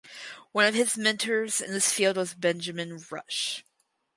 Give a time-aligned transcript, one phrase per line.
[0.51, 3.63] One of his mentors in this field was Benjamin Rush.